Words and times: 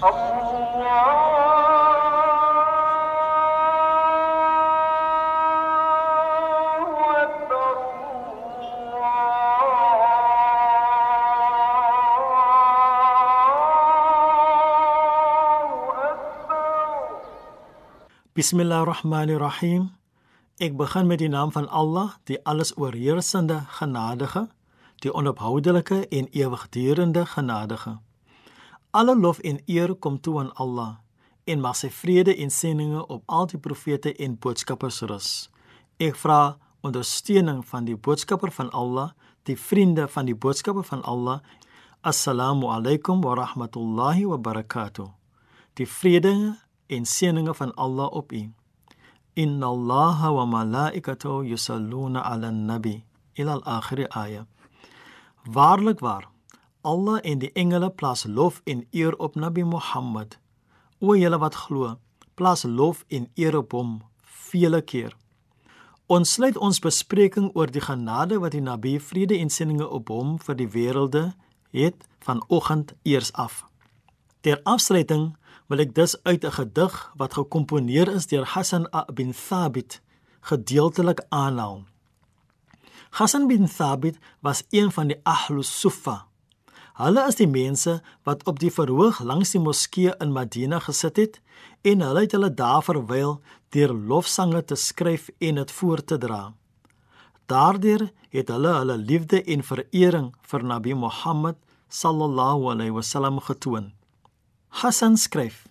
Bismillah 0.00 0.12
ar-Rahman 18.80 19.28
ar-Rahim. 19.28 19.90
Ek 20.56 20.76
begin 20.76 21.06
met 21.06 21.18
die 21.18 21.28
naam 21.28 21.52
van 21.52 21.68
Allah, 21.68 22.16
die 22.24 22.40
alles 22.44 22.72
oorheersende, 22.76 23.68
genadige, 23.68 24.48
die 25.04 25.12
onophoudelike 25.12 26.08
en 26.08 26.28
ewigdurende 26.32 27.26
genadige. 27.26 28.00
Alle 28.90 29.14
lof 29.14 29.38
en 29.38 29.60
eer 29.66 29.94
kom 29.94 30.20
toe 30.20 30.38
aan 30.40 30.52
Allah 30.54 30.96
en 31.44 31.60
mag 31.62 31.76
sy 31.78 31.88
vrede 31.94 32.32
en 32.42 32.50
seëninge 32.50 33.04
op 33.06 33.22
al 33.26 33.46
die 33.50 33.58
profete 33.62 34.10
en 34.24 34.34
boodskappers 34.38 35.00
rus. 35.10 35.28
Ek 36.02 36.18
vra 36.18 36.56
ondersteuning 36.86 37.62
van 37.66 37.86
die 37.86 37.94
boodskapper 37.96 38.50
van 38.54 38.70
Allah, 38.74 39.12
die 39.46 39.56
vriende 39.58 40.08
van 40.10 40.26
die 40.26 40.34
boodskapper 40.34 40.86
van 40.86 41.04
Allah. 41.06 41.38
Assalamu 42.02 42.70
alaykum 42.70 43.22
wa 43.22 43.36
rahmatullahi 43.38 44.26
wa 44.26 44.38
barakatuh. 44.38 45.06
Die 45.78 45.86
vrede 45.86 46.34
en 46.90 47.06
seëninge 47.06 47.54
van 47.54 47.74
Allah 47.74 48.10
op 48.10 48.32
u. 48.32 48.42
Inna 49.38 49.66
Allaha 49.66 50.32
wa 50.34 50.44
malaikatahu 50.44 51.46
yusalluna 51.46 52.26
'alan 52.26 52.66
nabi 52.66 53.04
ila 53.38 53.52
al-akhir 53.62 54.08
ayah. 54.08 54.44
Waarlik 55.46 56.00
waar, 56.00 56.26
Allah 56.82 57.20
en 57.22 57.38
die 57.38 57.52
engele 57.52 57.90
plaas 57.90 58.24
lof 58.24 58.60
en 58.64 58.86
eer 58.90 59.16
op 59.16 59.34
Nabi 59.34 59.64
Muhammad. 59.64 60.38
O 60.98 61.14
julle 61.16 61.38
wat 61.38 61.54
glo, 61.54 61.96
plaas 62.34 62.62
lof 62.64 63.04
en 63.08 63.28
eer 63.34 63.56
op 63.56 63.72
hom 63.72 63.98
vele 64.50 64.82
keer. 64.82 65.16
Ons 66.10 66.32
sluit 66.32 66.56
ons 66.56 66.80
bespreking 66.82 67.50
oor 67.54 67.70
die 67.70 67.84
genade 67.84 68.40
wat 68.42 68.56
die 68.56 68.64
Nabi 68.64 68.96
vrede 68.98 69.36
en 69.38 69.52
seëninge 69.52 69.86
op 69.86 70.08
hom 70.10 70.38
vir 70.42 70.56
die 70.58 70.68
wêrelde 70.72 71.24
het 71.70 72.06
vanoggend 72.26 72.94
eers 73.02 73.30
af. 73.32 73.64
Ter 74.40 74.60
afsluiting 74.64 75.36
wil 75.70 75.84
ek 75.84 75.94
dus 75.94 76.16
uit 76.24 76.44
'n 76.44 76.56
gedig 76.58 77.12
wat 77.16 77.34
gekomponeer 77.38 78.08
is 78.08 78.26
deur 78.26 78.44
Hassan 78.44 78.88
bin 79.14 79.32
Thabit 79.32 80.00
gedeeltelik 80.40 81.20
aanhaal. 81.28 81.84
Hassan 83.10 83.46
bin 83.46 83.68
Thabit 83.68 84.18
was 84.40 84.64
een 84.70 84.92
van 84.92 85.06
die 85.06 85.20
Ahlus 85.22 85.80
Suffa. 85.80 86.29
Hulle 87.00 87.22
is 87.30 87.38
die 87.38 87.48
mense 87.48 87.94
wat 88.28 88.42
op 88.50 88.58
die 88.60 88.68
verhoog 88.68 89.22
langs 89.24 89.54
die 89.54 89.60
moskee 89.64 90.12
in 90.20 90.34
Madina 90.36 90.82
gesit 90.84 91.16
het 91.16 91.38
en 91.88 92.02
hulle 92.04 92.26
het 92.26 92.34
hulle 92.36 92.50
daar 92.52 92.82
verwyl 92.84 93.38
deur 93.72 93.94
lofsange 94.10 94.60
te 94.68 94.76
skryf 94.76 95.30
en 95.38 95.62
dit 95.62 95.72
voor 95.78 96.04
te 96.04 96.18
dra. 96.20 96.42
Daardeur 97.48 98.04
het 98.36 98.52
hulle 98.52 98.74
hulle 98.76 98.98
liefde 99.00 99.40
en 99.54 99.64
verering 99.64 100.28
vir 100.52 100.66
Nabi 100.74 100.92
Muhammad 101.06 101.56
sallallahu 101.88 102.68
alaihi 102.74 102.94
wasallam 102.98 103.40
getoon. 103.48 103.90
Hassan 104.68 105.16
skryf: 105.16 105.64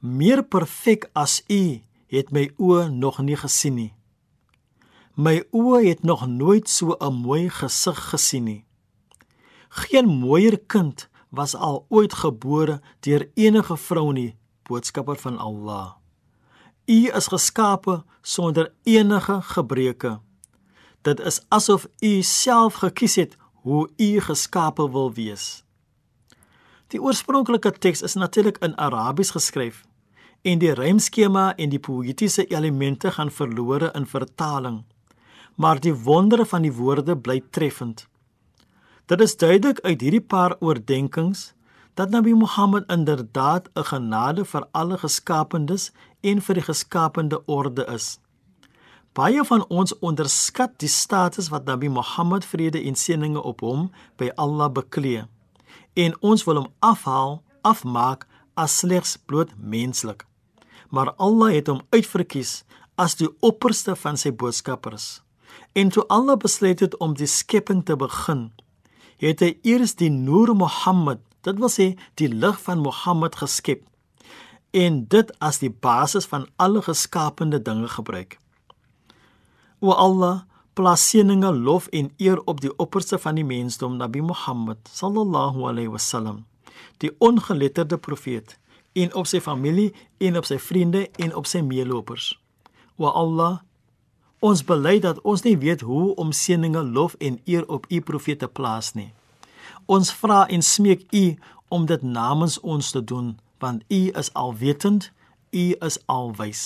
Meer 0.00 0.42
perfek 0.42 1.06
as 1.14 1.42
u 1.46 1.80
het 2.10 2.34
my 2.34 2.48
oë 2.58 2.90
nog 2.90 3.22
nie 3.22 3.38
gesien 3.38 3.78
nie. 3.78 3.92
My 5.14 5.38
oë 5.54 5.86
het 5.86 6.02
nog 6.02 6.26
nooit 6.26 6.68
so 6.68 6.96
'n 6.98 7.14
mooi 7.14 7.48
gesig 7.48 8.10
gesien 8.10 8.44
nie. 8.44 8.64
Geen 9.74 10.06
mooier 10.06 10.58
kind 10.66 11.08
was 11.28 11.54
al 11.54 11.86
ooit 11.88 12.14
gebore 12.14 12.80
deur 13.00 13.26
enige 13.34 13.76
vrou 13.76 14.12
nie, 14.12 14.36
boodskapper 14.62 15.18
van 15.18 15.38
Allah. 15.38 15.96
U 16.86 16.98
is 17.10 17.26
geskape 17.26 18.04
sonder 18.22 18.70
enige 18.82 19.40
gebreke. 19.42 20.20
Dit 21.02 21.20
is 21.20 21.40
asof 21.48 21.88
u 21.98 22.22
self 22.22 22.78
gekies 22.84 23.16
het 23.16 23.36
hoe 23.64 23.88
u 23.96 24.20
geskape 24.20 24.90
wil 24.90 25.12
wees. 25.12 25.64
Die 26.86 27.02
oorspronklike 27.02 27.72
teks 27.72 28.02
is 28.02 28.14
natuurlik 28.14 28.62
in 28.62 28.78
Arabies 28.78 29.34
geskryf 29.34 29.82
en 30.42 30.58
die 30.62 30.74
rymskema 30.76 31.54
en 31.56 31.72
die 31.72 31.82
poëtiese 31.82 32.46
elemente 32.46 33.10
gaan 33.10 33.30
verlore 33.30 33.90
in 33.94 34.06
vertaling. 34.06 34.84
Maar 35.56 35.80
die 35.80 35.94
wondere 35.94 36.46
van 36.46 36.62
die 36.62 36.72
woorde 36.72 37.16
bly 37.18 37.40
treffend. 37.50 38.06
Dit 39.04 39.20
is 39.20 39.36
duidelik 39.36 39.80
uit 39.84 40.00
hierdie 40.00 40.24
paar 40.24 40.54
oordeenkings 40.64 41.52
dat 41.94 42.10
Nabi 42.10 42.32
Muhammad 42.34 42.84
inderdaad 42.88 43.68
'n 43.74 43.84
genade 43.84 44.44
vir 44.44 44.66
alle 44.72 44.98
geskaapendes 44.98 45.92
en 46.20 46.40
vir 46.40 46.54
die 46.54 46.64
geskaapte 46.64 47.42
orde 47.46 47.84
is. 47.84 48.18
Baie 49.12 49.44
van 49.44 49.66
ons 49.68 49.98
onderskat 49.98 50.78
die 50.78 50.88
status 50.88 51.48
wat 51.48 51.64
Nabi 51.64 51.88
Muhammad 51.88 52.44
vrede 52.44 52.82
en 52.82 52.94
seëninge 52.94 53.42
op 53.42 53.60
hom 53.60 53.90
by 54.16 54.30
Allah 54.34 54.72
beklee 54.72 55.28
en 55.92 56.16
ons 56.20 56.44
wil 56.44 56.54
hom 56.54 56.72
afhaal, 56.78 57.42
afmaak 57.60 58.26
as 58.54 58.78
slegs 58.78 59.16
bloot 59.16 59.50
menslik. 59.58 60.26
Maar 60.88 61.12
Allah 61.14 61.52
het 61.52 61.66
hom 61.66 61.80
uitverkies 61.90 62.64
as 62.94 63.14
die 63.14 63.28
opperste 63.40 63.96
van 63.96 64.16
sy 64.16 64.32
boodskappers. 64.32 65.22
En 65.72 65.88
toe 65.88 66.06
Allah 66.08 66.36
besluit 66.36 66.80
het 66.80 66.96
om 66.96 67.14
die 67.14 67.26
skepping 67.26 67.84
te 67.84 67.96
begin, 67.96 68.52
het 69.22 69.40
hy 69.40 69.54
eers 69.62 69.94
die 70.00 70.10
Noor 70.10 70.54
Mohammed, 70.56 71.20
dit 71.44 71.58
wil 71.60 71.72
sê 71.72 71.92
die 72.20 72.28
lig 72.28 72.56
van 72.64 72.82
Mohammed 72.82 73.36
geskep 73.42 73.84
en 74.74 75.04
dit 75.06 75.28
as 75.38 75.60
die 75.62 75.70
basis 75.70 76.26
van 76.26 76.48
alle 76.58 76.82
geskaapte 76.82 77.60
dinge 77.62 77.88
gebruik. 77.88 78.38
O 79.78 79.92
Allah, 79.94 80.42
plaas 80.74 81.04
seëninge, 81.10 81.52
lof 81.54 81.86
en 81.92 82.10
eer 82.18 82.40
op 82.50 82.60
die 82.64 82.72
opperste 82.82 83.18
van 83.22 83.38
die 83.38 83.46
mensdom, 83.46 83.96
Nabi 84.00 84.24
Muhammad 84.24 84.80
sallallahu 84.90 85.68
alaihi 85.68 85.92
wasallam, 85.92 86.42
die 86.98 87.12
ongeletterde 87.22 87.98
profeet, 87.98 88.56
en 88.94 89.14
op 89.14 89.26
sy 89.30 89.40
familie 89.42 89.92
en 90.18 90.38
op 90.38 90.46
sy 90.46 90.58
vriende 90.58 91.06
en 91.22 91.34
op 91.34 91.46
sy 91.50 91.62
meelopers. 91.62 92.32
O 92.98 93.06
Allah, 93.10 93.60
ons 94.44 94.60
bely 94.68 94.98
dat 95.00 95.20
ons 95.24 95.40
nie 95.46 95.56
weet 95.56 95.80
hoe 95.88 96.12
om 96.20 96.32
seëninge, 96.36 96.82
lof 96.92 97.14
en 97.18 97.38
eer 97.48 97.64
op 97.72 97.86
u 97.88 98.00
profeet 98.04 98.42
te 98.42 98.48
plaas 98.48 98.92
nie. 98.92 99.08
Ons 99.88 100.12
vra 100.12 100.44
en 100.52 100.62
smeek 100.62 101.06
u 101.16 101.24
om 101.72 101.86
dit 101.88 102.02
namens 102.02 102.58
ons 102.60 102.90
te 102.92 103.00
doen, 103.00 103.34
want 103.58 103.84
u 103.88 104.00
is 104.20 104.32
alwetend, 104.34 105.10
u 105.50 105.64
is 105.88 105.96
alwys. 106.12 106.64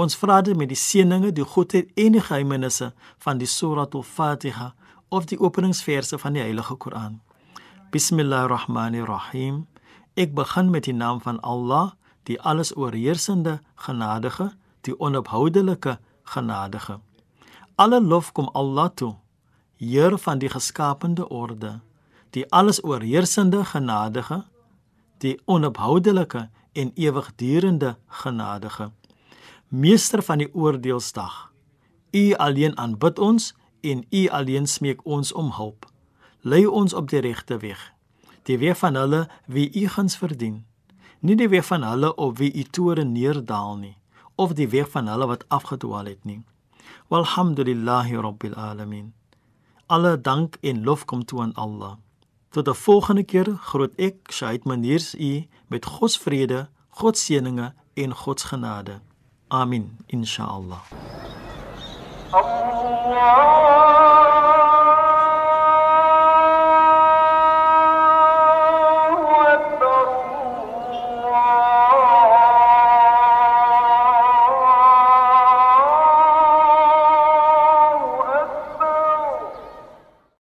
Ons 0.00 0.16
vra 0.16 0.38
dit 0.40 0.56
met 0.56 0.70
die 0.70 0.78
seëninge, 0.78 1.34
die 1.36 1.44
goedheid 1.44 1.90
en 2.00 2.16
die 2.16 2.22
geheimenisse 2.24 2.92
van 3.20 3.40
die 3.42 3.48
Surah 3.48 3.84
Al-Fatiha 3.92 4.70
of 5.12 5.26
die 5.28 5.36
openingsverse 5.40 6.16
van 6.18 6.38
die 6.38 6.40
Heilige 6.40 6.78
Koran. 6.80 7.20
Bismillahirrahmanirrahim. 7.92 9.66
Ek 10.16 10.32
begin 10.32 10.72
met 10.72 10.88
die 10.88 10.96
naam 10.96 11.20
van 11.20 11.40
Allah, 11.44 11.92
die 12.24 12.40
alles 12.40 12.72
oorheersende, 12.76 13.58
genadige, 13.76 14.54
die 14.88 14.96
onophoudelike, 14.96 15.98
genadige. 16.22 17.00
Alle 17.74 18.00
lof 18.00 18.32
kom 18.32 18.48
Allah 18.52 18.90
toe, 18.94 19.16
Heer 19.76 20.18
van 20.18 20.38
die 20.38 20.48
geskapende 20.48 21.28
orde, 21.28 21.80
die 22.30 22.46
alles 22.52 22.84
oorheersende, 22.84 23.64
genadige, 23.64 24.44
die 25.18 25.40
onophoudelike 25.44 26.48
en 26.72 26.92
ewigdurende 26.94 27.96
genadige 28.06 28.92
meester 29.72 30.22
van 30.22 30.38
die 30.38 30.54
oordeelsdag. 30.54 31.52
U 32.10 32.34
alleen 32.34 32.76
aanbid 32.78 33.18
ons 33.18 33.54
en 33.80 34.04
u 34.10 34.28
alleen 34.28 34.66
smeek 34.66 35.00
ons 35.04 35.32
om 35.32 35.48
hulp. 35.56 35.88
Lei 36.40 36.66
ons 36.66 36.92
op 36.92 37.08
die 37.08 37.20
regte 37.24 37.56
weg, 37.56 37.80
die 38.42 38.58
weg 38.58 38.76
van 38.78 38.98
hulle 38.98 39.28
wie 39.46 39.70
u 39.72 39.86
guns 39.88 40.16
verdien, 40.16 40.64
nie 41.20 41.36
die 41.38 41.48
weg 41.48 41.64
van 41.64 41.86
hulle 41.86 42.14
op 42.14 42.36
wie 42.38 42.52
u 42.52 42.62
toren 42.62 43.12
neerdaal 43.12 43.76
nie, 43.78 43.96
of 44.34 44.52
die 44.52 44.68
weg 44.68 44.90
van 44.90 45.06
hulle 45.06 45.26
wat 45.26 45.44
afgedwaal 45.48 46.04
het 46.04 46.24
nie. 46.24 46.42
Walhamdulillahi 47.08 48.16
rabbil 48.16 48.54
alamin. 48.54 49.12
Alle 49.86 50.20
dank 50.20 50.56
en 50.60 50.84
lof 50.84 51.04
kom 51.04 51.24
toe 51.24 51.40
aan 51.40 51.54
Allah. 51.54 51.96
Tot 52.50 52.68
'n 52.68 52.74
volgende 52.74 53.22
keer 53.22 53.56
groet 53.60 53.94
ek 53.96 54.32
Shaid 54.32 54.64
Maniers 54.64 55.14
u 55.14 55.46
met 55.66 55.84
God 55.86 56.10
se 56.10 56.20
vrede, 56.20 56.68
God 56.88 57.18
se 57.18 57.24
seëninge 57.24 57.74
en 57.94 58.14
God 58.14 58.40
se 58.40 58.46
genade. 58.46 59.00
Amin, 59.48 59.96
insha 60.06 60.44
Allah. 60.44 60.82
Allah 62.32 63.61